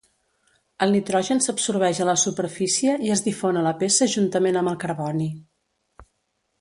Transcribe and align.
El 0.85 0.93
nitrogen 0.95 1.41
s'absorbeix 1.47 2.01
a 2.01 2.07
la 2.09 2.15
superfície 2.21 2.95
i 3.09 3.13
es 3.17 3.23
difon 3.27 3.61
a 3.61 3.63
la 3.69 3.75
peça 3.85 4.09
juntament 4.15 4.59
amb 4.63 4.73
el 4.73 4.81
carboni. 4.87 5.29